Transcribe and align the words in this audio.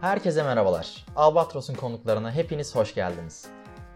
Herkese 0.00 0.42
merhabalar. 0.42 1.06
Albatros'un 1.16 1.74
konuklarına 1.74 2.32
hepiniz 2.32 2.74
hoş 2.74 2.94
geldiniz. 2.94 3.46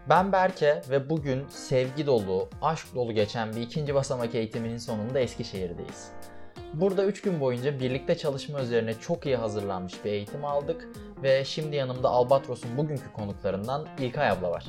Ben 0.09 0.31
Berke 0.31 0.81
ve 0.89 1.09
bugün 1.09 1.47
sevgi 1.49 2.05
dolu, 2.05 2.49
aşk 2.61 2.95
dolu 2.95 3.13
geçen 3.13 3.55
bir 3.55 3.61
ikinci 3.61 3.95
basamak 3.95 4.35
eğitiminin 4.35 4.77
sonunda 4.77 5.19
Eskişehir'deyiz. 5.19 6.11
Burada 6.73 7.05
3 7.05 7.21
gün 7.21 7.39
boyunca 7.39 7.79
birlikte 7.79 8.17
çalışma 8.17 8.61
üzerine 8.61 8.93
çok 8.93 9.25
iyi 9.25 9.35
hazırlanmış 9.35 10.05
bir 10.05 10.11
eğitim 10.11 10.45
aldık 10.45 10.87
ve 11.23 11.45
şimdi 11.45 11.75
yanımda 11.75 12.09
Albatros'un 12.09 12.77
bugünkü 12.77 13.13
konuklarından 13.13 13.87
İlkay 13.99 14.29
abla 14.29 14.51
var. 14.51 14.65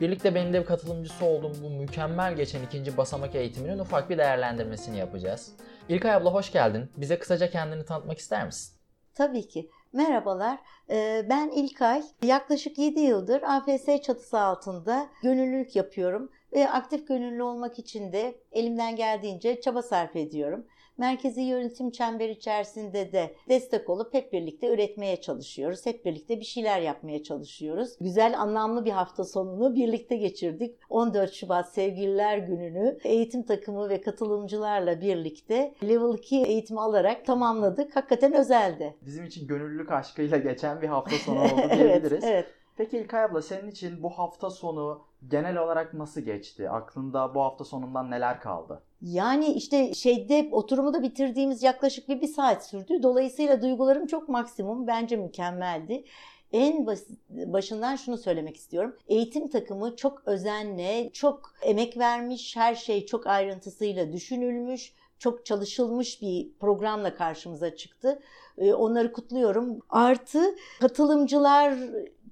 Birlikte 0.00 0.34
benim 0.34 0.52
de 0.52 0.60
bir 0.60 0.66
katılımcısı 0.66 1.24
olduğum 1.24 1.52
bu 1.62 1.70
mükemmel 1.70 2.34
geçen 2.34 2.62
ikinci 2.62 2.96
basamak 2.96 3.34
eğitiminin 3.34 3.78
ufak 3.78 4.10
bir 4.10 4.18
değerlendirmesini 4.18 4.98
yapacağız. 4.98 5.52
İlkay 5.88 6.14
abla 6.14 6.34
hoş 6.34 6.52
geldin. 6.52 6.90
Bize 6.96 7.18
kısaca 7.18 7.50
kendini 7.50 7.84
tanıtmak 7.84 8.18
ister 8.18 8.46
misin? 8.46 8.74
Tabii 9.14 9.48
ki. 9.48 9.70
Merhabalar, 9.94 10.58
ee, 10.90 11.26
ben 11.28 11.48
İlkay. 11.48 12.02
Yaklaşık 12.22 12.78
7 12.78 13.00
yıldır 13.00 13.42
AFS 13.42 14.02
çatısı 14.02 14.40
altında 14.40 15.06
gönüllülük 15.22 15.76
yapıyorum 15.76 16.30
ve 16.52 16.70
aktif 16.70 17.08
gönüllü 17.08 17.42
olmak 17.42 17.78
için 17.78 18.12
de 18.12 18.34
elimden 18.52 18.96
geldiğince 18.96 19.60
çaba 19.60 19.82
sarf 19.82 20.16
ediyorum. 20.16 20.66
Merkezi 20.98 21.40
yönetim 21.40 21.90
çemberi 21.90 22.32
içerisinde 22.32 23.12
de 23.12 23.34
destek 23.48 23.90
olup 23.90 24.14
hep 24.14 24.32
birlikte 24.32 24.74
üretmeye 24.74 25.20
çalışıyoruz. 25.20 25.86
Hep 25.86 26.04
birlikte 26.04 26.40
bir 26.40 26.44
şeyler 26.44 26.80
yapmaya 26.80 27.22
çalışıyoruz. 27.22 27.96
Güzel, 28.00 28.40
anlamlı 28.40 28.84
bir 28.84 28.90
hafta 28.90 29.24
sonunu 29.24 29.74
birlikte 29.74 30.16
geçirdik. 30.16 30.78
14 30.90 31.32
Şubat 31.32 31.74
Sevgililer 31.74 32.38
Günü'nü 32.38 32.98
eğitim 33.04 33.42
takımı 33.42 33.88
ve 33.88 34.00
katılımcılarla 34.00 35.00
birlikte 35.00 35.74
Level 35.82 36.18
2 36.18 36.36
eğitimi 36.36 36.80
alarak 36.80 37.24
tamamladık. 37.26 37.96
Hakikaten 37.96 38.32
özeldi. 38.32 38.94
Bizim 39.06 39.24
için 39.24 39.46
gönüllülük 39.46 39.92
aşkıyla 39.92 40.38
geçen 40.38 40.82
bir 40.82 40.88
hafta 40.88 41.16
sonu 41.16 41.40
oldu 41.44 41.70
diyebiliriz. 41.76 42.24
evet, 42.24 42.24
evet. 42.24 42.46
Peki 42.76 42.98
İlkay 42.98 43.24
abla 43.24 43.42
senin 43.42 43.70
için 43.70 44.02
bu 44.02 44.10
hafta 44.10 44.50
sonu 44.50 45.02
genel 45.30 45.56
olarak 45.56 45.94
nasıl 45.94 46.20
geçti? 46.20 46.70
Aklında 46.70 47.34
bu 47.34 47.40
hafta 47.40 47.64
sonundan 47.64 48.10
neler 48.10 48.40
kaldı? 48.40 48.82
Yani 49.02 49.46
işte 49.46 49.94
şeyde 49.94 50.48
oturumu 50.52 50.94
da 50.94 51.02
bitirdiğimiz 51.02 51.62
yaklaşık 51.62 52.08
bir, 52.08 52.20
bir 52.20 52.26
saat 52.26 52.66
sürdü. 52.66 53.02
Dolayısıyla 53.02 53.62
duygularım 53.62 54.06
çok 54.06 54.28
maksimum. 54.28 54.86
Bence 54.86 55.16
mükemmeldi. 55.16 56.04
En 56.52 56.86
başından 57.30 57.96
şunu 57.96 58.18
söylemek 58.18 58.56
istiyorum. 58.56 58.96
Eğitim 59.08 59.48
takımı 59.48 59.96
çok 59.96 60.22
özenle, 60.26 61.10
çok 61.12 61.54
emek 61.62 61.98
vermiş, 61.98 62.56
her 62.56 62.74
şey 62.74 63.06
çok 63.06 63.26
ayrıntısıyla 63.26 64.12
düşünülmüş, 64.12 64.94
çok 65.18 65.46
çalışılmış 65.46 66.22
bir 66.22 66.52
programla 66.60 67.14
karşımıza 67.14 67.76
çıktı. 67.76 68.22
Ee, 68.58 68.74
onları 68.74 69.12
kutluyorum. 69.12 69.78
Artı 69.90 70.54
katılımcılar 70.80 71.74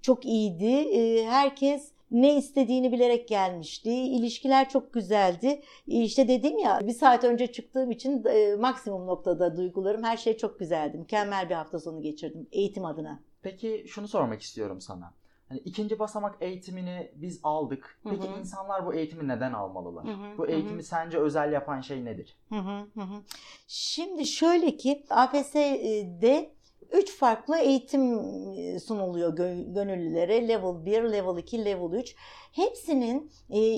çok 0.03 0.25
iyiydi. 0.25 0.65
Ee, 0.67 1.27
herkes 1.27 1.92
ne 2.13 2.37
istediğini 2.37 2.93
bilerek 2.93 3.29
gelmişti. 3.29 3.91
İlişkiler 3.91 4.69
çok 4.69 4.93
güzeldi. 4.93 5.63
İşte 5.87 6.29
dedim 6.29 6.59
ya 6.59 6.81
bir 6.83 6.93
saat 6.93 7.25
önce 7.25 7.53
çıktığım 7.53 7.91
için 7.91 8.25
e, 8.25 8.57
maksimum 8.57 9.07
noktada 9.07 9.57
duygularım. 9.57 10.03
Her 10.03 10.17
şey 10.17 10.37
çok 10.37 10.59
güzeldi. 10.59 10.99
Mükemmel 10.99 11.51
bir 11.51 11.55
hafta 11.55 11.79
sonu 11.79 12.03
geçirdim 12.03 12.47
eğitim 12.53 12.85
adına. 12.85 13.21
Peki 13.43 13.85
şunu 13.89 14.09
sormak 14.09 14.43
istiyorum 14.43 14.81
sana. 14.81 15.13
Hani 15.49 15.61
ikinci 15.61 15.99
basamak 15.99 16.37
eğitimini 16.41 17.13
biz 17.15 17.41
aldık. 17.43 18.01
Peki 18.05 18.29
hı 18.29 18.33
hı. 18.33 18.41
insanlar 18.41 18.87
bu 18.87 18.95
eğitimi 18.95 19.29
neden 19.29 19.53
almalılar? 19.53 20.05
Hı 20.05 20.13
hı, 20.13 20.39
bu 20.39 20.47
eğitimi 20.47 20.79
hı. 20.79 20.83
sence 20.83 21.19
özel 21.19 21.53
yapan 21.53 21.81
şey 21.81 22.05
nedir? 22.05 22.37
Hı 22.49 22.59
hı, 22.59 22.87
hı. 22.95 23.23
Şimdi 23.67 24.27
şöyle 24.27 24.77
ki 24.77 25.05
AFS'de 25.11 26.53
Üç 26.93 27.17
farklı 27.17 27.59
eğitim 27.59 28.21
sunuluyor 28.81 29.37
gönüllülere. 29.75 30.49
Level 30.49 30.85
1, 30.85 31.03
Level 31.03 31.39
2, 31.39 31.65
Level 31.65 31.99
3. 31.99 32.15
Hepsinin 32.53 33.31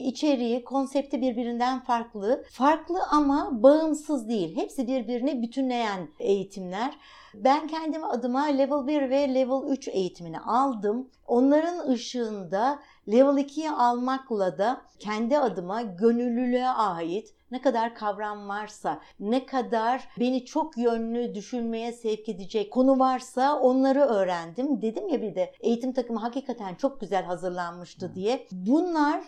içeriği, 0.05 0.65
konsepti 0.65 1.21
birbirinden 1.21 1.85
farklı. 1.85 2.45
Farklı 2.51 2.99
ama 3.11 3.63
bağımsız 3.63 4.29
değil. 4.29 4.57
Hepsi 4.57 4.87
birbirini 4.87 5.43
bütünleyen 5.43 6.09
eğitimler. 6.19 6.99
Ben 7.34 7.67
kendim 7.67 8.05
adıma 8.05 8.45
Level 8.45 8.87
1 8.87 9.11
ve 9.11 9.34
Level 9.34 9.71
3 9.72 9.89
eğitimini 9.89 10.41
aldım. 10.41 11.11
Onların 11.27 11.89
ışığında 11.89 12.78
Level 13.09 13.39
2'yi 13.39 13.71
almakla 13.71 14.59
da 14.59 14.81
kendi 14.99 15.39
adıma 15.39 15.83
gönüllülüğe 15.83 16.69
ait 16.69 17.34
ne 17.50 17.61
kadar 17.61 17.95
kavram 17.95 18.49
varsa, 18.49 19.00
ne 19.21 19.47
kadar 19.47 20.09
beni 20.21 20.45
çok 20.45 20.78
yönlü 20.78 21.34
düşünmeye 21.34 21.93
sevk 21.93 22.28
edecek 22.28 22.72
konu 22.72 22.99
varsa 22.99 23.61
onları 23.61 24.01
öğrendim. 24.01 24.83
Dedim 24.83 25.09
ya 25.09 25.22
bir 25.22 25.34
de 25.34 25.53
eğitim 25.61 25.93
takımı 25.93 26.21
hakikaten 26.21 26.75
çok 26.75 27.01
güzel 27.01 27.25
hazırlanmıştı 27.25 28.15
diye. 28.15 28.47
Bunlar 28.53 29.25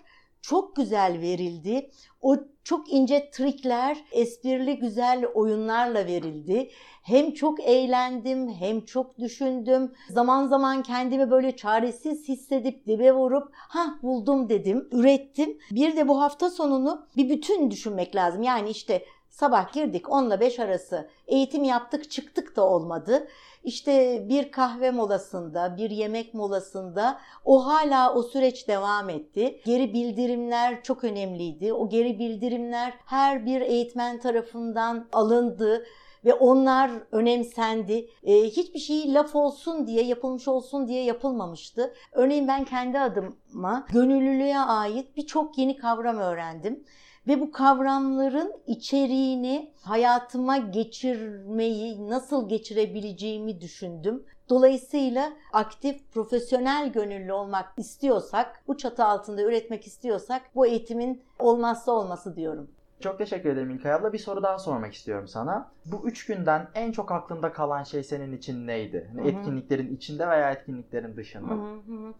çok 0.49 0.77
güzel 0.77 1.21
verildi. 1.21 1.91
O 2.23 2.37
çok 2.65 2.93
ince 2.93 3.31
trikler, 3.31 4.05
esprili 4.12 4.79
güzel 4.79 5.27
oyunlarla 5.34 6.07
verildi. 6.07 6.71
Hem 7.03 7.34
çok 7.34 7.61
eğlendim, 7.61 8.49
hem 8.53 8.85
çok 8.85 9.19
düşündüm. 9.19 9.93
Zaman 10.11 10.47
zaman 10.47 10.83
kendimi 10.83 11.31
böyle 11.31 11.56
çaresiz 11.56 12.29
hissedip 12.29 12.87
dibe 12.87 13.12
vurup 13.12 13.49
ha 13.53 13.99
buldum 14.03 14.49
dedim, 14.49 14.89
ürettim. 14.93 15.59
Bir 15.71 15.97
de 15.97 16.09
bu 16.09 16.21
hafta 16.21 16.51
sonunu 16.51 17.06
bir 17.17 17.29
bütün 17.29 17.71
düşünmek 17.71 18.17
lazım. 18.17 18.43
Yani 18.43 18.71
işte 18.71 19.05
sabah 19.37 19.73
girdik 19.73 20.11
10 20.11 20.27
ile 20.27 20.41
5 20.41 20.61
arası 20.61 21.09
eğitim 21.27 21.65
yaptık 21.65 22.11
çıktık 22.11 22.57
da 22.57 22.69
olmadı. 22.69 23.29
İşte 23.65 24.25
bir 24.29 24.53
kahve 24.53 24.91
molasında, 24.91 25.77
bir 25.77 25.91
yemek 25.91 26.35
molasında 26.35 27.19
o 27.45 27.67
hala 27.67 28.15
o 28.15 28.23
süreç 28.23 28.69
devam 28.69 29.11
etti. 29.11 29.61
Geri 29.65 29.95
bildirimler 29.95 30.83
çok 30.83 31.05
önemliydi. 31.05 31.73
O 31.73 31.89
geri 31.89 32.19
bildirimler 32.19 32.95
her 33.07 33.47
bir 33.47 33.61
eğitmen 33.61 34.21
tarafından 34.21 35.09
alındı 35.13 35.87
ve 36.25 36.35
onlar 36.35 36.91
önemsendi. 37.13 38.09
Ee, 38.23 38.45
hiçbir 38.45 38.79
şey 38.79 39.15
laf 39.15 39.37
olsun 39.37 39.87
diye, 39.87 40.03
yapılmış 40.03 40.49
olsun 40.49 40.89
diye 40.89 41.05
yapılmamıştı. 41.05 41.95
Örneğin 42.13 42.49
ben 42.49 42.65
kendi 42.65 42.99
adıma 42.99 43.87
gönüllülüğe 43.93 44.59
ait 44.59 45.17
birçok 45.17 45.59
yeni 45.59 45.77
kavram 45.77 46.19
öğrendim 46.19 46.85
ve 47.26 47.41
bu 47.41 47.53
kavramların 47.53 48.53
içeriğini 48.66 49.72
hayatıma 49.82 50.56
geçirmeyi 50.56 52.10
nasıl 52.10 52.48
geçirebileceğimi 52.48 53.60
düşündüm. 53.60 54.25
Dolayısıyla 54.48 55.32
aktif, 55.53 56.12
profesyonel 56.12 56.92
gönüllü 56.92 57.32
olmak 57.32 57.72
istiyorsak, 57.76 58.62
bu 58.69 58.76
çatı 58.76 59.04
altında 59.04 59.42
üretmek 59.42 59.87
istiyorsak 59.87 60.42
bu 60.54 60.66
eğitimin 60.66 61.22
olmazsa 61.38 61.92
olması 61.92 62.37
diyorum. 62.37 62.70
Çok 63.00 63.19
teşekkür 63.19 63.50
ederim 63.50 63.70
İlkay 63.70 63.93
abla. 63.93 64.12
Bir 64.12 64.19
soru 64.19 64.43
daha 64.43 64.58
sormak 64.58 64.94
istiyorum 64.94 65.28
sana. 65.28 65.70
Bu 65.87 66.08
üç 66.08 66.26
günden 66.26 66.69
en 66.75 66.93
çok 66.93 67.12
aklında 67.12 67.53
kalan 67.53 67.82
şey 67.82 68.03
senin 68.03 68.37
için 68.37 68.66
neydi? 68.66 69.10
Hani 69.16 69.28
etkinliklerin 69.28 69.97
içinde 69.97 70.28
veya 70.28 70.50
etkinliklerin 70.53 71.16
dışında. 71.16 71.54
Hı 71.54 71.75
hı. 71.87 72.14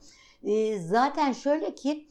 Zaten 0.79 1.33
şöyle 1.33 1.75
ki 1.75 2.07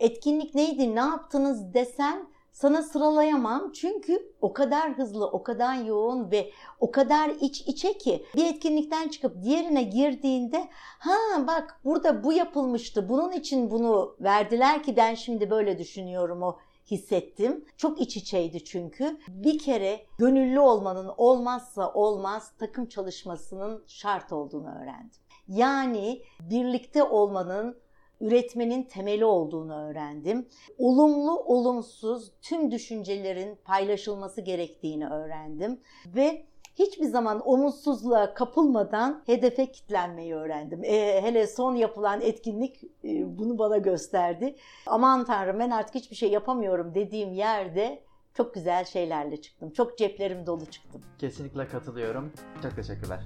etkinlik 0.00 0.54
neydi, 0.54 0.94
ne 0.94 1.00
yaptınız 1.00 1.74
desen 1.74 2.28
sana 2.52 2.82
sıralayamam. 2.82 3.72
Çünkü 3.72 4.32
o 4.40 4.52
kadar 4.52 4.92
hızlı, 4.92 5.26
o 5.26 5.42
kadar 5.42 5.76
yoğun 5.76 6.30
ve 6.30 6.50
o 6.80 6.90
kadar 6.90 7.30
iç 7.40 7.60
içe 7.60 7.98
ki 7.98 8.24
bir 8.36 8.46
etkinlikten 8.46 9.08
çıkıp 9.08 9.42
diğerine 9.42 9.82
girdiğinde 9.82 10.68
ha 10.98 11.46
bak 11.46 11.80
burada 11.84 12.24
bu 12.24 12.32
yapılmıştı. 12.32 13.08
Bunun 13.08 13.32
için 13.32 13.70
bunu 13.70 14.16
verdiler 14.20 14.82
ki 14.82 14.96
ben 14.96 15.14
şimdi 15.14 15.50
böyle 15.50 15.78
düşünüyorum 15.78 16.42
o 16.42 16.56
hissettim. 16.90 17.64
Çok 17.76 18.00
iç 18.00 18.16
içeydi 18.16 18.64
çünkü. 18.64 19.18
Bir 19.28 19.58
kere 19.58 20.06
gönüllü 20.18 20.60
olmanın 20.60 21.10
olmazsa 21.16 21.92
olmaz 21.92 22.52
takım 22.58 22.86
çalışmasının 22.86 23.84
şart 23.86 24.32
olduğunu 24.32 24.68
öğrendim. 24.82 25.20
Yani 25.48 26.22
birlikte 26.40 27.02
olmanın 27.02 27.84
üretmenin 28.20 28.82
temeli 28.82 29.24
olduğunu 29.24 29.88
öğrendim. 29.88 30.48
Olumlu, 30.78 31.38
olumsuz 31.38 32.32
tüm 32.42 32.70
düşüncelerin 32.70 33.58
paylaşılması 33.64 34.40
gerektiğini 34.40 35.08
öğrendim 35.08 35.80
ve 36.06 36.46
hiçbir 36.74 37.04
zaman 37.04 37.42
umutsuzluğa 37.44 38.34
kapılmadan 38.34 39.22
hedefe 39.26 39.72
kitlenmeyi 39.72 40.34
öğrendim. 40.34 40.84
E, 40.84 41.22
hele 41.22 41.46
son 41.46 41.74
yapılan 41.74 42.20
etkinlik 42.20 42.84
e, 43.04 43.38
bunu 43.38 43.58
bana 43.58 43.76
gösterdi. 43.76 44.56
Aman 44.86 45.24
tanrım 45.24 45.58
ben 45.58 45.70
artık 45.70 45.94
hiçbir 45.94 46.16
şey 46.16 46.30
yapamıyorum 46.30 46.94
dediğim 46.94 47.32
yerde 47.32 48.02
çok 48.34 48.54
güzel 48.54 48.84
şeylerle 48.84 49.40
çıktım. 49.40 49.70
Çok 49.70 49.98
ceplerim 49.98 50.46
dolu 50.46 50.66
çıktım. 50.66 51.02
Kesinlikle 51.18 51.68
katılıyorum. 51.68 52.32
Çok 52.62 52.76
teşekkürler. 52.76 53.20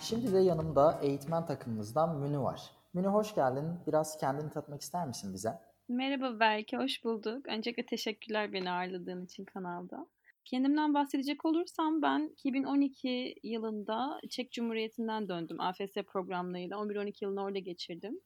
Şimdi 0.00 0.32
de 0.32 0.38
yanımda 0.38 0.98
eğitmen 1.02 1.46
takımımızdan 1.46 2.16
Münü 2.18 2.40
var. 2.40 2.79
Münü 2.94 3.06
hoş 3.06 3.34
geldin. 3.34 3.64
Biraz 3.86 4.16
kendini 4.16 4.50
tanıtmak 4.50 4.80
ister 4.80 5.06
misin 5.06 5.34
bize? 5.34 5.58
Merhaba 5.88 6.40
belki 6.40 6.76
hoş 6.76 7.04
bulduk. 7.04 7.48
Öncelikle 7.48 7.86
teşekkürler 7.86 8.52
beni 8.52 8.70
ağırladığın 8.70 9.24
için 9.24 9.44
kanalda. 9.44 10.06
Kendimden 10.44 10.94
bahsedecek 10.94 11.44
olursam 11.44 12.02
ben 12.02 12.28
2012 12.32 13.34
yılında 13.42 14.20
Çek 14.30 14.52
Cumhuriyeti'nden 14.52 15.28
döndüm. 15.28 15.60
AFS 15.60 15.94
programlarıyla 16.06 16.76
11-12 16.76 17.24
yılını 17.24 17.42
orada 17.42 17.58
geçirdim. 17.58 18.20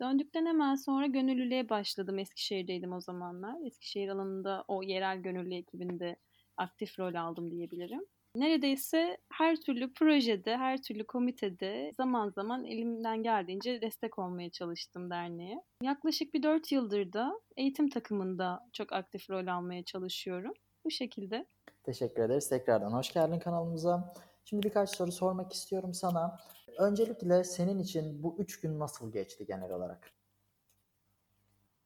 Döndükten 0.00 0.46
hemen 0.46 0.74
sonra 0.74 1.06
gönüllülüğe 1.06 1.68
başladım. 1.68 2.18
Eskişehir'deydim 2.18 2.92
o 2.92 3.00
zamanlar. 3.00 3.66
Eskişehir 3.66 4.08
alanında 4.08 4.64
o 4.68 4.82
yerel 4.82 5.18
gönüllü 5.18 5.54
ekibinde 5.54 6.16
aktif 6.56 6.98
rol 6.98 7.14
aldım 7.14 7.50
diyebilirim. 7.50 8.06
Neredeyse 8.36 9.18
her 9.32 9.60
türlü 9.60 9.92
projede, 9.92 10.56
her 10.56 10.82
türlü 10.82 11.06
komitede 11.06 11.92
zaman 11.96 12.28
zaman 12.28 12.64
elimden 12.64 13.22
geldiğince 13.22 13.80
destek 13.80 14.18
olmaya 14.18 14.50
çalıştım 14.50 15.10
derneğe. 15.10 15.62
Yaklaşık 15.82 16.34
bir 16.34 16.42
4 16.42 16.72
yıldır 16.72 17.12
da 17.12 17.40
eğitim 17.56 17.88
takımında 17.88 18.68
çok 18.72 18.92
aktif 18.92 19.30
rol 19.30 19.46
almaya 19.46 19.84
çalışıyorum. 19.84 20.52
Bu 20.84 20.90
şekilde. 20.90 21.46
Teşekkür 21.82 22.22
ederiz. 22.22 22.48
Tekrardan 22.48 22.92
hoş 22.92 23.12
geldin 23.12 23.38
kanalımıza. 23.38 24.14
Şimdi 24.44 24.62
birkaç 24.66 24.90
soru 24.90 25.12
sormak 25.12 25.52
istiyorum 25.52 25.94
sana. 25.94 26.38
Öncelikle 26.78 27.44
senin 27.44 27.78
için 27.78 28.22
bu 28.22 28.36
üç 28.38 28.60
gün 28.60 28.78
nasıl 28.78 29.12
geçti 29.12 29.46
genel 29.46 29.72
olarak? 29.72 30.12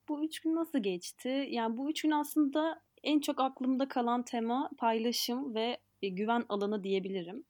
Bu 0.09 0.25
üç 0.25 0.41
gün 0.41 0.55
nasıl 0.55 0.79
geçti? 0.79 1.47
Yani 1.51 1.77
bu 1.77 1.91
üç 1.91 2.03
gün 2.03 2.11
aslında 2.11 2.81
en 3.03 3.21
çok 3.21 3.41
aklımda 3.41 3.89
kalan 3.89 4.23
tema 4.23 4.71
paylaşım 4.79 5.55
ve 5.55 5.79
güven 6.09 6.45
alanı 6.49 6.85
diyebilirim. 6.85 7.45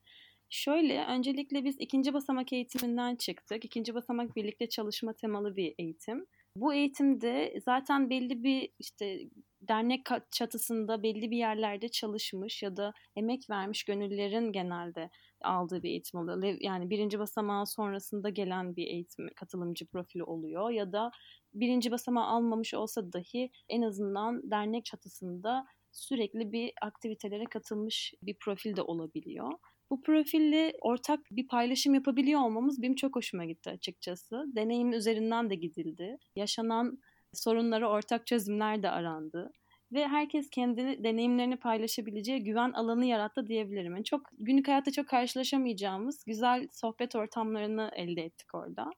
Şöyle, 0.51 1.07
öncelikle 1.07 1.65
biz 1.65 1.77
ikinci 1.79 2.15
basamak 2.15 2.53
eğitiminden 2.53 3.17
çıktık. 3.17 3.65
İkinci 3.65 3.95
basamak 3.95 4.37
birlikte 4.37 4.69
çalışma 4.69 5.13
temalı 5.13 5.57
bir 5.57 5.75
eğitim. 5.79 6.27
Bu 6.57 6.75
eğitimde 6.75 7.55
zaten 7.65 8.11
belli 8.11 8.43
bir 8.43 8.71
işte 8.79 9.21
dernek 9.61 10.07
çatısında 10.31 11.03
belli 11.03 11.31
bir 11.31 11.37
yerlerde 11.37 11.89
çalışmış 11.89 12.63
ya 12.63 12.77
da 12.77 12.93
emek 13.17 13.51
vermiş 13.51 13.85
gönüllülerin 13.85 14.53
genelde 14.53 15.11
aldığı 15.43 15.83
bir 15.83 15.89
eğitim 15.89 16.21
oluyor. 16.21 16.57
Yani 16.61 16.91
birinci 16.91 17.19
basamağı 17.19 17.67
sonrasında 17.67 18.29
gelen 18.29 18.77
bir 18.77 18.87
eğitim 18.87 19.29
katılımcı 19.37 19.87
profili 19.87 20.25
oluyor 20.25 20.71
ya 20.71 20.93
da 20.93 21.11
birinci 21.55 21.91
basamağı 21.91 22.27
almamış 22.27 22.75
olsa 22.75 23.13
dahi 23.13 23.51
en 23.69 23.83
azından 23.83 24.51
dernek 24.51 24.85
çatısında 24.85 25.67
sürekli 25.97 26.53
bir 26.53 26.73
aktivitelere 26.83 27.45
katılmış 27.45 28.15
bir 28.23 28.37
profil 28.39 28.77
de 28.77 28.83
olabiliyor. 28.83 29.53
Bu 29.91 30.03
profille 30.03 30.73
ortak 30.83 31.21
bir 31.31 31.49
paylaşım 31.49 31.95
yapabiliyor 31.95 32.41
olmamız 32.41 32.83
benim 32.83 32.95
çok 32.95 33.17
hoşuma 33.17 33.45
gitti 33.45 33.71
açıkçası. 33.71 34.45
Deneyim 34.57 34.93
üzerinden 34.93 35.51
de 35.51 35.55
gidildi. 35.55 36.17
Yaşanan 36.37 36.99
sorunlara 37.33 37.91
ortak 37.91 38.27
çözümler 38.27 38.83
de 38.83 38.91
arandı 38.91 39.53
ve 39.93 40.09
herkes 40.09 40.51
kendi 40.51 41.05
deneyimlerini 41.05 41.57
paylaşabileceği 41.57 42.45
güven 42.45 42.73
alanı 42.73 43.05
yarattı 43.05 43.47
diyebilirim. 43.47 43.93
Yani 43.93 44.05
çok 44.05 44.21
günlük 44.39 44.69
hayatta 44.69 44.93
çok 44.93 45.09
karşılaşamayacağımız 45.09 46.25
güzel 46.27 46.69
sohbet 46.73 47.17
ortamlarını 47.17 47.91
elde 47.97 48.23
ettik 48.23 48.55
orada 48.55 48.91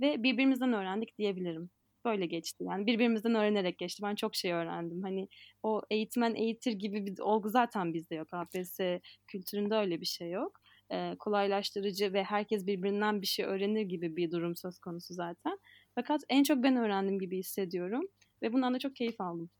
ve 0.00 0.22
birbirimizden 0.22 0.72
öğrendik 0.72 1.18
diyebilirim 1.18 1.70
böyle 2.04 2.26
geçti. 2.26 2.64
Yani 2.64 2.86
birbirimizden 2.86 3.34
öğrenerek 3.34 3.78
geçti. 3.78 4.02
Ben 4.02 4.14
çok 4.14 4.34
şey 4.34 4.52
öğrendim. 4.52 5.02
Hani 5.02 5.28
o 5.62 5.82
eğitmen 5.90 6.34
eğitir 6.34 6.72
gibi 6.72 7.06
bir 7.06 7.18
olgu 7.18 7.48
zaten 7.50 7.94
bizde 7.94 8.14
yok. 8.14 8.28
APS 8.34 8.80
kültüründe 9.26 9.74
öyle 9.74 10.00
bir 10.00 10.06
şey 10.06 10.30
yok. 10.30 10.60
Ee, 10.92 11.16
kolaylaştırıcı 11.18 12.12
ve 12.12 12.24
herkes 12.24 12.66
birbirinden 12.66 13.22
bir 13.22 13.26
şey 13.26 13.44
öğrenir 13.44 13.82
gibi 13.82 14.16
bir 14.16 14.30
durum 14.30 14.56
söz 14.56 14.78
konusu 14.78 15.14
zaten. 15.14 15.58
Fakat 15.94 16.20
en 16.28 16.42
çok 16.42 16.62
ben 16.62 16.76
öğrendim 16.76 17.18
gibi 17.18 17.38
hissediyorum 17.38 18.02
ve 18.42 18.52
bundan 18.52 18.74
da 18.74 18.78
çok 18.78 18.96
keyif 18.96 19.20
aldım. 19.20 19.50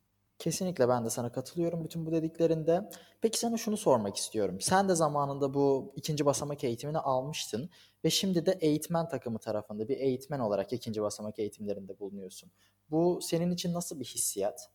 Kesinlikle 0.43 0.89
ben 0.89 1.05
de 1.05 1.11
sana 1.11 1.33
katılıyorum 1.33 1.85
bütün 1.85 2.07
bu 2.07 2.13
dediklerinde. 2.13 2.91
Peki 3.21 3.39
sana 3.39 3.57
şunu 3.57 3.77
sormak 3.77 4.17
istiyorum. 4.17 4.61
Sen 4.61 4.89
de 4.89 4.95
zamanında 4.95 5.55
bu 5.55 5.93
ikinci 5.97 6.27
basamak 6.27 6.65
eğitimini 6.65 6.99
almıştın 6.99 7.71
ve 8.05 8.11
şimdi 8.11 8.47
de 8.47 8.59
eğitmen 8.61 9.09
takımı 9.09 9.39
tarafında 9.39 9.89
bir 9.89 9.97
eğitmen 9.97 10.39
olarak 10.39 10.73
ikinci 10.73 11.03
basamak 11.03 11.39
eğitimlerinde 11.39 11.99
bulunuyorsun. 11.99 12.51
Bu 12.91 13.19
senin 13.23 13.51
için 13.51 13.73
nasıl 13.73 14.01
bir 14.01 14.05
hissiyat? 14.05 14.71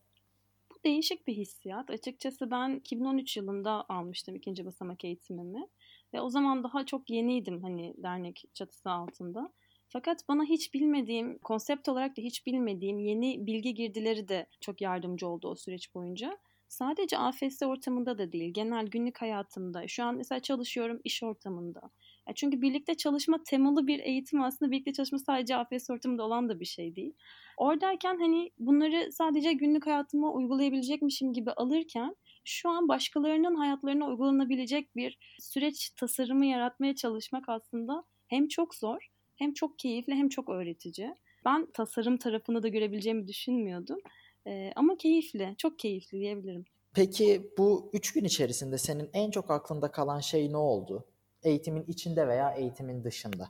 Bu 0.70 0.74
değişik 0.84 1.26
bir 1.26 1.34
hissiyat. 1.34 1.90
Açıkçası 1.90 2.50
ben 2.50 2.74
2013 2.74 3.36
yılında 3.36 3.84
almıştım 3.88 4.34
ikinci 4.34 4.66
basamak 4.66 5.04
eğitimimi 5.04 5.68
ve 6.14 6.20
o 6.20 6.30
zaman 6.30 6.64
daha 6.64 6.86
çok 6.86 7.10
yeniydim 7.10 7.62
hani 7.62 7.94
dernek 7.98 8.44
çatısı 8.54 8.90
altında. 8.90 9.52
Fakat 9.88 10.28
bana 10.28 10.44
hiç 10.44 10.74
bilmediğim, 10.74 11.38
konsept 11.38 11.88
olarak 11.88 12.16
da 12.16 12.22
hiç 12.22 12.46
bilmediğim 12.46 12.98
yeni 12.98 13.46
bilgi 13.46 13.74
girdileri 13.74 14.28
de 14.28 14.46
çok 14.60 14.80
yardımcı 14.80 15.28
oldu 15.28 15.48
o 15.48 15.54
süreç 15.54 15.94
boyunca. 15.94 16.38
Sadece 16.68 17.18
AFS 17.18 17.62
ortamında 17.62 18.18
da 18.18 18.32
değil, 18.32 18.52
genel 18.54 18.86
günlük 18.86 19.22
hayatımda. 19.22 19.88
Şu 19.88 20.04
an 20.04 20.16
mesela 20.16 20.40
çalışıyorum 20.40 21.00
iş 21.04 21.22
ortamında. 21.22 21.80
Çünkü 22.34 22.62
birlikte 22.62 22.94
çalışma 22.94 23.42
temalı 23.44 23.86
bir 23.86 23.98
eğitim 23.98 24.42
aslında 24.42 24.70
birlikte 24.70 24.92
çalışma 24.92 25.18
sadece 25.18 25.56
AFS 25.56 25.90
ortamında 25.90 26.24
olan 26.24 26.48
da 26.48 26.60
bir 26.60 26.64
şey 26.64 26.96
değil. 26.96 27.14
Oradayken 27.56 28.18
hani 28.18 28.50
bunları 28.58 29.12
sadece 29.12 29.52
günlük 29.52 29.86
hayatıma 29.86 30.32
uygulayabilecekmişim 30.32 31.32
gibi 31.32 31.50
alırken 31.50 32.16
şu 32.44 32.68
an 32.68 32.88
başkalarının 32.88 33.54
hayatlarına 33.54 34.06
uygulanabilecek 34.08 34.96
bir 34.96 35.18
süreç 35.40 35.90
tasarımı 35.90 36.46
yaratmaya 36.46 36.94
çalışmak 36.94 37.48
aslında 37.48 38.04
hem 38.26 38.48
çok 38.48 38.74
zor 38.74 39.08
hem 39.38 39.54
çok 39.54 39.78
keyifli 39.78 40.14
hem 40.14 40.28
çok 40.28 40.48
öğretici. 40.48 41.14
Ben 41.44 41.66
tasarım 41.74 42.16
tarafını 42.16 42.62
da 42.62 42.68
görebileceğimi 42.68 43.28
düşünmüyordum. 43.28 43.98
Ee, 44.46 44.72
ama 44.76 44.96
keyifli, 44.96 45.54
çok 45.58 45.78
keyifli 45.78 46.20
diyebilirim. 46.20 46.64
Peki 46.94 47.52
bu 47.58 47.90
üç 47.92 48.12
gün 48.12 48.24
içerisinde 48.24 48.78
senin 48.78 49.10
en 49.12 49.30
çok 49.30 49.50
aklında 49.50 49.90
kalan 49.90 50.20
şey 50.20 50.52
ne 50.52 50.56
oldu? 50.56 51.04
Eğitimin 51.42 51.84
içinde 51.88 52.28
veya 52.28 52.50
eğitimin 52.50 53.04
dışında? 53.04 53.48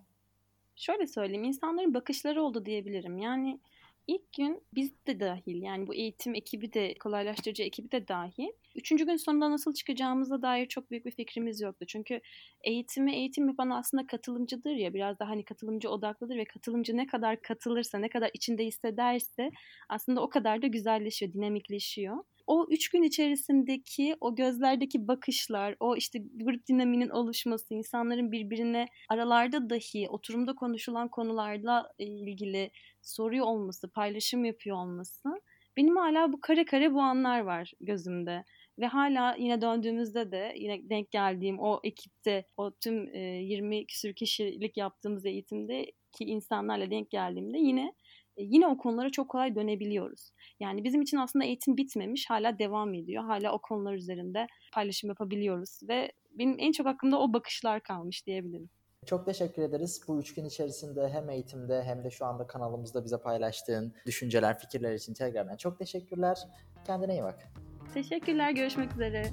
Şöyle 0.76 1.06
söyleyeyim, 1.06 1.44
insanların 1.44 1.94
bakışları 1.94 2.43
oldu 2.43 2.64
diyebilirim. 2.67 3.19
Yani 3.19 3.61
ilk 4.08 4.32
gün 4.32 4.62
biz 4.75 5.06
de 5.06 5.20
dahil 5.20 5.62
yani 5.62 5.87
bu 5.87 5.94
eğitim 5.94 6.34
ekibi 6.34 6.72
de 6.72 6.94
kolaylaştırıcı 6.94 7.62
ekibi 7.62 7.93
de 7.93 8.08
dahil. 8.08 8.49
Üçüncü 8.76 9.06
gün 9.06 9.16
sonunda 9.16 9.50
nasıl 9.50 9.75
çıkacağımıza 9.75 10.43
dair 10.43 10.66
çok 10.66 10.90
büyük 10.90 11.06
bir 11.06 11.10
fikrimiz 11.10 11.60
yoktu. 11.60 11.87
Çünkü 11.88 12.20
eğitimi 12.64 13.14
eğitim 13.16 13.49
yapan 13.49 13.70
aslında 13.70 14.06
katılımcıdır 14.06 14.70
ya 14.70 14.94
biraz 14.94 15.19
daha 15.19 15.29
hani 15.29 15.44
katılımcı 15.44 15.91
odaklıdır 15.91 16.36
ve 16.36 16.44
katılımcı 16.44 16.96
ne 16.96 17.06
kadar 17.06 17.43
katılırsa 17.43 17.98
ne 17.98 18.08
kadar 18.08 18.31
içinde 18.34 18.65
hissederse 18.65 19.50
aslında 19.88 20.22
o 20.22 20.29
kadar 20.29 20.62
da 20.62 20.67
güzelleşiyor, 20.67 21.32
dinamikleşiyor 21.32 22.24
o 22.48 22.67
üç 22.70 22.88
gün 22.88 23.03
içerisindeki 23.03 24.17
o 24.20 24.34
gözlerdeki 24.34 25.08
bakışlar, 25.08 25.77
o 25.81 25.96
işte 25.96 26.19
grup 26.34 26.67
dinaminin 26.67 27.08
oluşması, 27.08 27.74
insanların 27.74 28.32
birbirine 28.32 28.86
aralarda 29.08 29.70
dahi 29.70 30.08
oturumda 30.08 30.55
konuşulan 30.55 31.08
konularla 31.08 31.93
ilgili 31.98 32.70
soruyor 33.08 33.46
olması, 33.46 33.91
paylaşım 33.93 34.44
yapıyor 34.44 34.77
olması. 34.77 35.29
Benim 35.77 35.96
hala 35.96 36.32
bu 36.32 36.41
kare 36.41 36.65
kare 36.65 36.94
bu 36.94 37.00
anlar 37.00 37.41
var 37.41 37.72
gözümde. 37.81 38.44
Ve 38.79 38.86
hala 38.86 39.34
yine 39.38 39.60
döndüğümüzde 39.60 40.32
de 40.32 40.55
yine 40.56 40.91
denk 40.91 41.10
geldiğim 41.10 41.60
o 41.60 41.81
ekipte 41.84 42.44
o 42.56 42.70
tüm 42.70 43.15
20 43.15 43.86
küsür 43.86 44.15
kişilik 44.15 44.77
yaptığımız 44.77 45.27
eğitimde 45.27 45.84
ki 46.12 46.24
insanlarla 46.24 46.91
denk 46.91 47.10
geldiğimde 47.10 47.58
yine 47.58 47.93
e, 48.36 48.43
yine 48.44 48.67
o 48.67 48.77
konulara 48.79 49.10
çok 49.10 49.29
kolay 49.29 49.55
dönebiliyoruz. 49.55 50.31
Yani 50.60 50.84
bizim 50.84 51.03
için 51.03 51.17
aslında 51.17 51.44
eğitim 51.44 51.77
bitmemiş, 51.77 52.31
hala 52.31 52.58
devam 52.58 52.94
ediyor. 52.94 53.24
Hala 53.24 53.53
o 53.53 53.58
konular 53.58 53.94
üzerinde 53.94 54.46
paylaşım 54.72 55.08
yapabiliyoruz 55.10 55.81
ve 55.88 56.12
benim 56.31 56.56
en 56.58 56.72
çok 56.72 56.86
aklımda 56.86 57.20
o 57.20 57.32
bakışlar 57.32 57.82
kalmış 57.82 58.27
diyebilirim. 58.27 58.70
Çok 59.08 59.27
teşekkür 59.27 59.62
ederiz. 59.62 60.00
Bu 60.08 60.20
üç 60.20 60.34
gün 60.34 60.44
içerisinde 60.44 61.08
hem 61.08 61.31
eğitimde 61.31 61.82
hem 61.82 62.05
de 62.05 62.10
şu 62.10 62.27
anda 62.27 62.46
kanalımızda 62.46 63.05
bize 63.05 63.19
paylaştığın 63.19 63.94
düşünceler, 64.06 64.58
fikirler 64.58 64.94
için 64.94 65.15
tekrardan 65.15 65.56
çok 65.56 65.79
teşekkürler. 65.79 66.38
Kendine 66.86 67.12
iyi 67.12 67.22
bak. 67.22 67.53
Teşekkürler. 67.94 68.50
Görüşmek 68.50 68.93
üzere. 68.93 69.24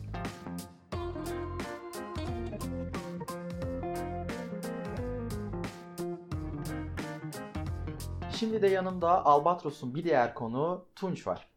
Şimdi 8.32 8.62
de 8.62 8.68
yanımda 8.68 9.26
Albatros'un 9.26 9.96
bir 9.96 10.04
diğer 10.04 10.34
konu 10.34 10.86
Tunç 10.96 11.28
var. 11.28 11.48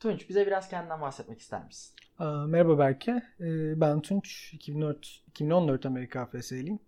Tunç 0.00 0.28
bize 0.28 0.46
biraz 0.46 0.68
kendinden 0.68 1.00
bahsetmek 1.00 1.40
ister 1.40 1.64
misin? 1.64 1.96
Merhaba 2.46 2.78
Berke. 2.78 3.22
Ee, 3.40 3.80
ben 3.80 4.00
Tunç. 4.00 4.54
2004, 4.54 5.22
2014 5.28 5.86
Amerika 5.86 6.20
AFS'liyim. 6.20 6.78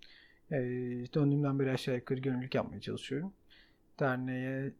Ee, 0.52 0.56
döndüğümden 1.14 1.58
beri 1.58 1.70
aşağı 1.70 1.96
yukarı 1.96 2.20
gönüllülük 2.20 2.54
yapmaya 2.54 2.80
çalışıyorum. 2.80 3.32
Derneğe 4.00 4.72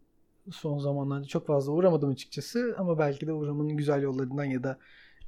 son 0.50 0.78
zamanlarda 0.78 1.24
çok 1.26 1.46
fazla 1.46 1.72
uğramadım 1.72 2.10
açıkçası 2.10 2.74
ama 2.78 2.98
belki 2.98 3.26
de 3.26 3.32
uğramanın 3.32 3.76
güzel 3.76 4.02
yollarından 4.02 4.44
ya 4.44 4.62
da 4.62 4.78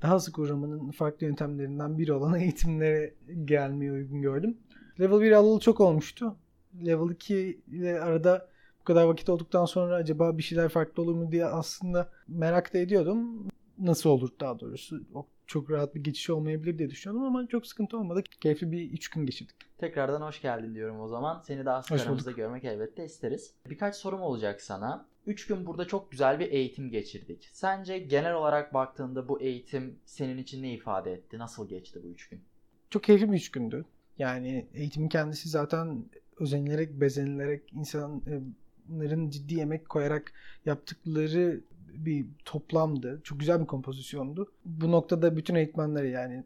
daha 0.03 0.21
sık 0.21 0.39
uğramanın 0.39 0.91
farklı 0.91 1.27
yöntemlerinden 1.27 1.99
biri 1.99 2.13
olan 2.13 2.35
eğitimlere 2.41 3.15
gelmeyi 3.45 3.93
uygun 3.93 4.23
gördüm. 4.23 4.57
Level 5.01 5.21
1 5.21 5.33
alalı 5.33 5.61
çok 5.61 5.81
olmuştu. 5.81 6.37
Level 6.87 7.11
2 7.11 7.61
ile 7.69 8.01
arada 8.01 8.49
kadar 8.85 9.05
vakit 9.05 9.29
olduktan 9.29 9.65
sonra 9.65 9.95
acaba 9.95 10.39
bir 10.39 10.43
şeyler 10.43 10.69
farklı 10.69 11.03
olur 11.03 11.15
mu 11.15 11.33
diye 11.33 11.47
aslında 11.47 12.09
merak 12.29 12.75
da 12.75 12.79
ediyordum. 12.79 13.49
Nasıl 13.79 14.11
olur 14.11 14.31
daha 14.41 14.61
doğrusu. 14.61 15.05
Çok 15.47 15.71
rahat 15.71 15.95
bir 15.95 16.05
geçiş 16.05 16.31
olmayabilir 16.31 16.79
diye 16.79 16.91
düşünüyordum 16.91 17.27
ama 17.27 17.47
çok 17.47 17.67
sıkıntı 17.67 17.99
olmadı. 17.99 18.23
Keyifli 18.41 18.73
bir 18.73 18.91
3 18.91 19.09
gün 19.09 19.27
geçirdik. 19.27 19.57
Tekrardan 19.79 20.21
hoş 20.21 20.43
geldin 20.43 20.75
diyorum 20.75 21.01
o 21.01 21.09
zaman. 21.09 21.41
Seni 21.41 21.65
daha 21.65 21.83
sık 21.83 22.01
aramızda 22.01 22.33
görmek 22.33 22.65
elbette 22.65 23.05
isteriz. 23.05 23.55
Birkaç 23.71 23.97
sorum 23.97 24.21
olacak 24.21 24.61
sana. 24.61 25.07
3 25.27 25.47
gün 25.47 25.67
burada 25.67 25.87
çok 25.87 26.11
güzel 26.11 26.41
bir 26.41 26.51
eğitim 26.53 26.91
geçirdik. 26.91 27.49
Sence 27.53 27.99
genel 27.99 28.35
olarak 28.35 28.75
baktığında 28.75 29.29
bu 29.29 29.41
eğitim 29.41 29.99
senin 30.05 30.39
için 30.39 30.63
ne 30.63 30.73
ifade 30.73 31.13
etti? 31.13 31.39
Nasıl 31.39 31.69
geçti 31.69 32.01
bu 32.05 32.09
3 32.09 32.29
gün? 32.29 32.41
Çok 32.91 33.03
keyifli 33.03 33.33
bir 33.33 33.37
3 33.37 33.51
gündü. 33.51 33.85
Yani 34.19 34.67
eğitimin 34.75 35.09
kendisi 35.09 35.49
zaten 35.49 36.05
özenilerek, 36.41 37.01
bezenilerek, 37.01 37.63
insanların 37.73 39.31
ciddi 39.31 39.61
emek 39.61 39.89
koyarak 39.89 40.33
yaptıkları 40.67 41.61
bir 42.05 42.27
toplamdı. 42.45 43.21
Çok 43.25 43.41
güzel 43.41 43.61
bir 43.61 43.67
kompozisyondu. 43.67 44.53
Bu 44.65 44.93
noktada 44.93 45.37
bütün 45.37 45.55
eğitmenlere 45.55 46.09
yani 46.09 46.45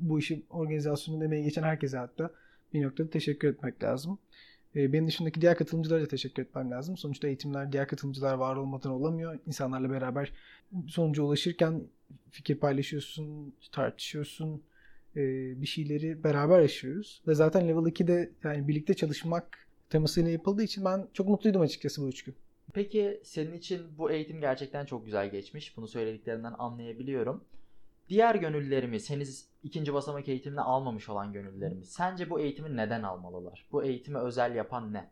bu 0.00 0.18
işi 0.18 0.42
organizasyonunda 0.50 1.24
emeği 1.24 1.44
geçen 1.44 1.62
herkese 1.62 1.98
hatta 1.98 2.30
bir 2.74 2.82
noktada 2.82 3.10
teşekkür 3.10 3.48
etmek 3.48 3.82
lazım. 3.82 4.18
Ee, 4.76 4.92
Benim 4.92 5.06
dışındaki 5.06 5.40
diğer 5.40 5.56
katılımcılara 5.56 6.02
da 6.02 6.08
teşekkür 6.08 6.42
etmem 6.42 6.70
lazım. 6.70 6.96
Sonuçta 6.96 7.28
eğitimler 7.28 7.72
diğer 7.72 7.88
katılımcılar 7.88 8.34
var 8.34 8.56
olmadan 8.56 8.92
olamıyor. 8.92 9.38
İnsanlarla 9.46 9.90
beraber 9.90 10.32
sonuca 10.86 11.22
ulaşırken 11.22 11.82
fikir 12.30 12.56
paylaşıyorsun, 12.56 13.54
tartışıyorsun, 13.72 14.62
e, 15.16 15.20
bir 15.60 15.66
şeyleri 15.66 16.24
beraber 16.24 16.60
yaşıyoruz. 16.60 17.22
Ve 17.26 17.34
zaten 17.34 17.68
Level 17.68 17.86
2'de 17.86 18.32
yani 18.44 18.68
birlikte 18.68 18.94
çalışmak 18.94 19.58
temasıyla 19.90 20.30
yapıldığı 20.30 20.62
için 20.62 20.84
ben 20.84 21.06
çok 21.12 21.28
mutluydum 21.28 21.62
açıkçası 21.62 22.02
bu 22.02 22.08
üç 22.08 22.24
gün. 22.24 22.34
Peki 22.72 23.20
senin 23.24 23.52
için 23.52 23.98
bu 23.98 24.10
eğitim 24.10 24.40
gerçekten 24.40 24.84
çok 24.84 25.04
güzel 25.04 25.30
geçmiş. 25.30 25.76
Bunu 25.76 25.88
söylediklerinden 25.88 26.54
anlayabiliyorum. 26.58 27.44
Diğer 28.08 28.34
gönüllülerimiz, 28.34 29.10
henüz 29.10 29.44
ikinci 29.62 29.94
basamak 29.94 30.28
eğitimini 30.28 30.60
almamış 30.60 31.08
olan 31.08 31.32
gönüllülerimiz. 31.32 31.88
Sence 31.88 32.30
bu 32.30 32.40
eğitimi 32.40 32.76
neden 32.76 33.02
almalılar? 33.02 33.66
Bu 33.72 33.84
eğitimi 33.84 34.18
özel 34.18 34.54
yapan 34.54 34.92
ne? 34.92 35.10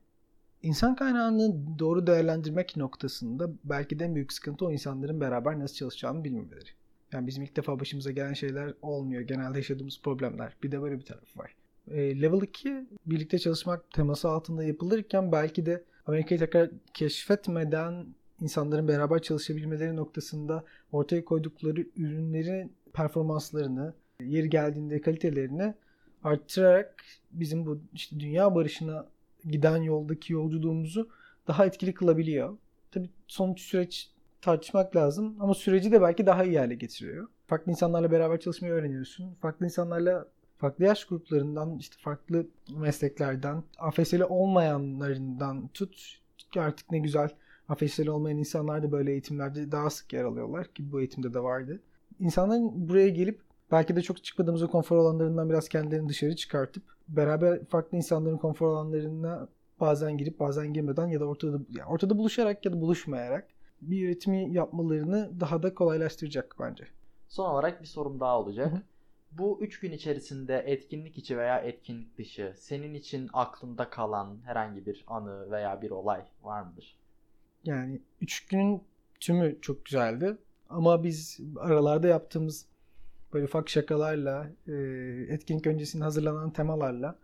İnsan 0.63 0.97
kaynağını 0.97 1.79
doğru 1.79 2.07
değerlendirmek 2.07 2.77
noktasında 2.77 3.51
belki 3.65 3.99
de 3.99 4.05
en 4.05 4.15
büyük 4.15 4.33
sıkıntı 4.33 4.67
o 4.67 4.73
insanların 4.73 5.21
beraber 5.21 5.59
nasıl 5.59 5.75
çalışacağını 5.75 6.25
bilmemeleri. 6.25 6.69
Yani 7.13 7.27
bizim 7.27 7.43
ilk 7.43 7.57
defa 7.57 7.81
başımıza 7.81 8.11
gelen 8.11 8.33
şeyler 8.33 8.75
olmuyor. 8.83 9.23
Genelde 9.23 9.59
yaşadığımız 9.59 10.01
problemler. 10.03 10.57
Bir 10.63 10.73
de 10.73 10.83
böyle 10.83 10.99
bir 10.99 11.05
tarafı 11.05 11.39
var. 11.39 11.55
E, 11.91 12.23
Level 12.23 12.43
2 12.43 12.87
birlikte 13.07 13.39
çalışmak 13.39 13.91
teması 13.91 14.29
altında 14.29 14.65
yapılırken 14.65 15.33
belki 15.33 15.67
de 15.67 15.85
Amerika'yı 16.07 16.39
tekrar 16.39 16.71
keşfetmeden 16.95 18.07
insanların 18.41 18.89
beraber 18.89 19.23
çalışabilmeleri 19.23 19.97
noktasında 19.97 20.65
ortaya 20.93 21.25
koydukları 21.25 21.87
ürünlerin 21.97 22.73
performanslarını, 22.93 23.95
yeri 24.21 24.51
geldiğinde 24.51 25.01
kalitelerini 25.01 25.75
arttırarak 26.25 27.05
bizim 27.33 27.67
bu 27.67 27.81
işte 27.93 28.21
dünya 28.21 28.55
barışına 28.55 29.07
giden 29.45 29.77
yoldaki 29.77 30.33
yolculuğumuzu 30.33 31.09
daha 31.49 31.67
etkili 31.67 31.95
kılabiliyor. 31.95 32.57
Tabii 32.91 33.11
sonuç 33.27 33.61
süreç 33.61 34.11
tartışmak 34.41 34.97
lazım 34.97 35.37
ama 35.41 35.55
süreci 35.55 35.93
de 35.93 36.03
belki 36.03 36.27
daha 36.27 36.45
iyi 36.45 36.59
hale 36.59 36.75
getiriyor. 36.75 37.29
Farklı 37.47 37.73
insanlarla 37.73 38.11
beraber 38.11 38.41
çalışmayı 38.41 38.75
öğreniyorsun. 38.75 39.35
Farklı 39.35 39.67
insanlarla 39.67 40.29
farklı 40.65 40.85
yaş 40.85 41.05
gruplarından, 41.05 41.79
işte 41.79 41.97
farklı 42.01 42.47
mesleklerden, 42.77 43.63
AFS'li 43.79 44.25
olmayanlarından 44.25 45.69
tut 45.69 46.21
artık 46.57 46.91
ne 46.91 46.99
güzel 46.99 47.31
AFS'li 47.69 48.11
olmayan 48.11 48.39
insanlar 48.39 48.83
da 48.83 48.93
böyle 48.93 49.13
eğitimlerde 49.13 49.73
daha 49.73 49.91
sık 49.91 50.13
yer 50.13 50.25
alıyorlar 50.25 50.67
ki 50.67 50.93
bu 50.93 51.01
eğitimde 51.01 51.35
de 51.35 51.43
vardı. 51.43 51.81
İnsanların 52.21 52.89
buraya 52.89 53.09
gelip 53.09 53.41
belki 53.73 53.97
de 53.97 54.03
çok 54.03 54.25
çıkmadığımız 54.25 54.63
o 54.63 54.71
konfor 54.71 54.97
alanlarından 54.97 55.51
biraz 55.51 55.69
kendilerini 55.69 56.09
dışarı 56.09 56.37
çıkartıp 56.37 56.83
beraber 57.09 57.65
farklı 57.65 57.97
insanların 57.97 58.39
konfor 58.39 58.69
alanlarına 58.69 59.49
bazen 59.81 60.19
girip 60.19 60.41
bazen 60.41 60.73
girmeden 60.73 61.07
ya 61.07 61.21
da 61.21 61.25
ortada 61.25 61.59
yani 61.71 61.89
ortada 61.89 62.19
buluşarak 62.19 62.65
ya 62.65 62.73
da 62.73 62.81
buluşmayarak 62.81 63.49
bir 63.81 64.07
üretimi 64.07 64.55
yapmalarını 64.55 65.41
daha 65.41 65.63
da 65.63 65.75
kolaylaştıracak 65.75 66.57
bence. 66.61 66.85
Son 67.29 67.51
olarak 67.51 67.83
bir 67.83 67.87
sorum 67.87 68.21
daha 68.21 68.41
olacak. 68.41 68.73
Hı 68.73 68.77
hı. 68.77 68.83
Bu 69.39 69.59
3 69.61 69.81
gün 69.81 69.93
içerisinde 69.93 70.65
etkinlik 70.67 71.19
içi 71.19 71.39
veya 71.39 71.59
etkinlik 71.59 72.19
dışı 72.19 72.55
senin 72.57 72.95
için 72.95 73.31
aklında 73.33 73.91
kalan 73.91 74.39
herhangi 74.45 74.87
bir 74.87 75.05
anı 75.07 75.51
veya 75.51 75.83
bir 75.83 75.91
olay 75.91 76.23
var 76.43 76.63
mıdır? 76.63 76.97
Yani 77.65 78.01
üç 78.21 78.47
günün 78.47 78.83
tümü 79.21 79.61
çok 79.61 79.85
güzeldi. 79.85 80.37
Ama 80.71 81.05
biz 81.05 81.41
aralarda 81.59 82.09
yaptığımız 82.09 82.67
böyle 83.33 83.45
ufak 83.45 83.69
şakalarla, 83.69 84.51
e, 84.69 84.73
etkinlik 85.29 85.67
öncesinde 85.67 86.05
hazırlanan 86.05 86.51
temalarla 86.51 87.19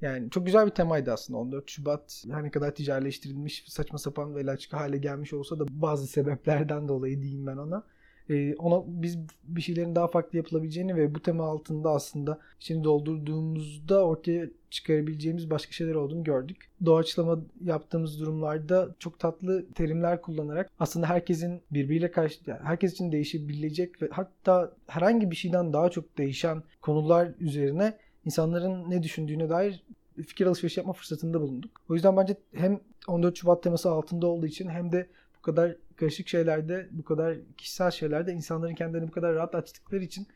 yani 0.00 0.30
çok 0.30 0.46
güzel 0.46 0.66
bir 0.66 0.70
temaydı 0.70 1.12
aslında. 1.12 1.38
14 1.38 1.70
Şubat 1.70 2.24
her 2.30 2.42
ne 2.42 2.50
kadar 2.50 2.74
ticarileştirilmiş, 2.74 3.64
saçma 3.68 3.98
sapan 3.98 4.36
ve 4.36 4.46
laçka 4.46 4.80
hale 4.80 4.98
gelmiş 4.98 5.32
olsa 5.32 5.58
da 5.58 5.64
bazı 5.70 6.06
sebeplerden 6.06 6.88
dolayı 6.88 7.22
diyeyim 7.22 7.46
ben 7.46 7.56
ona. 7.56 7.84
E, 8.30 8.54
ona 8.54 8.82
biz 8.86 9.18
bir 9.44 9.60
şeylerin 9.60 9.94
daha 9.94 10.08
farklı 10.08 10.36
yapılabileceğini 10.36 10.96
ve 10.96 11.14
bu 11.14 11.20
tema 11.20 11.44
altında 11.44 11.90
aslında 11.90 12.38
şimdi 12.60 12.84
doldurduğumuzda 12.84 14.04
ortaya 14.04 14.46
çıkarabileceğimiz 14.70 15.50
başka 15.50 15.72
şeyler 15.72 15.94
olduğunu 15.94 16.24
gördük. 16.24 16.70
Doğaçlama 16.84 17.38
yaptığımız 17.64 18.20
durumlarda 18.20 18.94
çok 18.98 19.18
tatlı 19.18 19.66
terimler 19.74 20.22
kullanarak 20.22 20.70
aslında 20.78 21.08
herkesin 21.08 21.62
birbiriyle 21.70 22.10
karşı 22.10 22.40
herkes 22.62 22.92
için 22.92 23.12
değişebilecek 23.12 24.02
ve 24.02 24.08
hatta 24.10 24.72
herhangi 24.86 25.30
bir 25.30 25.36
şeyden 25.36 25.72
daha 25.72 25.90
çok 25.90 26.18
değişen 26.18 26.62
konular 26.80 27.28
üzerine 27.40 27.98
insanların 28.24 28.90
ne 28.90 29.02
düşündüğüne 29.02 29.48
dair 29.48 29.82
fikir 30.22 30.46
alışverişi 30.46 30.80
yapma 30.80 30.92
fırsatında 30.92 31.40
bulunduk. 31.40 31.70
O 31.88 31.94
yüzden 31.94 32.16
bence 32.16 32.36
hem 32.54 32.80
14 33.06 33.36
Şubat 33.36 33.62
teması 33.62 33.90
altında 33.90 34.26
olduğu 34.26 34.46
için 34.46 34.68
hem 34.68 34.92
de 34.92 35.06
kadar 35.46 35.76
karışık 35.96 36.28
şeylerde, 36.28 36.88
bu 36.90 37.04
kadar 37.04 37.36
kişisel 37.56 37.90
şeylerde 37.90 38.32
insanların 38.32 38.74
kendilerini 38.74 39.08
bu 39.08 39.12
kadar 39.12 39.34
rahat 39.34 39.54
açtıkları 39.54 40.04
için 40.04 40.26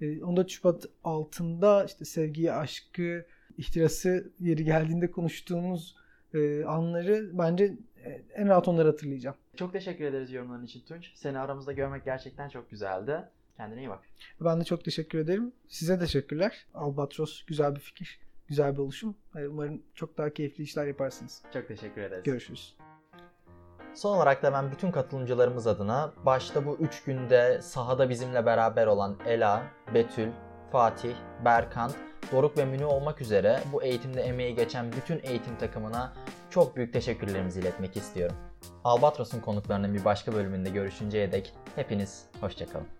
e, 0.00 0.24
14 0.24 0.50
Şubat 0.50 0.86
altında 1.04 1.84
işte 1.84 2.04
sevgiyi, 2.04 2.52
aşkı, 2.52 3.24
ihtirası 3.58 4.30
yeri 4.40 4.64
geldiğinde 4.64 5.10
konuştuğumuz 5.10 5.96
e, 6.34 6.64
anları 6.64 7.30
bence 7.32 7.74
e, 8.04 8.22
en 8.34 8.48
rahat 8.48 8.68
onları 8.68 8.88
hatırlayacağım. 8.88 9.36
Çok 9.56 9.72
teşekkür 9.72 10.04
ederiz 10.04 10.32
yorumların 10.32 10.64
için 10.64 10.80
Tunç. 10.80 11.10
Seni 11.14 11.38
aramızda 11.38 11.72
görmek 11.72 12.04
gerçekten 12.04 12.48
çok 12.48 12.70
güzeldi. 12.70 13.24
Kendine 13.56 13.80
iyi 13.80 13.88
bak. 13.88 14.00
Ben 14.40 14.60
de 14.60 14.64
çok 14.64 14.84
teşekkür 14.84 15.18
ederim. 15.18 15.52
Size 15.68 15.98
teşekkürler. 15.98 16.66
Albatros 16.74 17.44
güzel 17.44 17.74
bir 17.74 17.80
fikir, 17.80 18.20
güzel 18.48 18.72
bir 18.72 18.78
oluşum. 18.78 19.16
E, 19.36 19.46
Umarım 19.46 19.82
çok 19.94 20.18
daha 20.18 20.30
keyifli 20.30 20.64
işler 20.64 20.86
yaparsınız. 20.86 21.42
Çok 21.52 21.68
teşekkür 21.68 22.00
ederiz. 22.00 22.24
Görüşürüz. 22.24 22.76
Son 23.94 24.16
olarak 24.16 24.42
da 24.42 24.52
ben 24.52 24.70
bütün 24.70 24.90
katılımcılarımız 24.90 25.66
adına 25.66 26.12
başta 26.26 26.66
bu 26.66 26.76
3 26.76 27.02
günde 27.04 27.62
sahada 27.62 28.08
bizimle 28.08 28.46
beraber 28.46 28.86
olan 28.86 29.16
Ela, 29.26 29.62
Betül, 29.94 30.28
Fatih, 30.72 31.14
Berkan, 31.44 31.92
Doruk 32.32 32.58
ve 32.58 32.64
Münü 32.64 32.84
olmak 32.84 33.20
üzere 33.20 33.60
bu 33.72 33.82
eğitimde 33.82 34.22
emeği 34.22 34.54
geçen 34.54 34.92
bütün 34.92 35.20
eğitim 35.22 35.56
takımına 35.56 36.12
çok 36.50 36.76
büyük 36.76 36.92
teşekkürlerimizi 36.92 37.60
iletmek 37.60 37.96
istiyorum. 37.96 38.36
Albatros'un 38.84 39.40
konuklarının 39.40 39.94
bir 39.94 40.04
başka 40.04 40.32
bölümünde 40.32 40.70
görüşünceye 40.70 41.32
dek 41.32 41.54
hepiniz 41.76 42.24
hoşçakalın. 42.40 42.99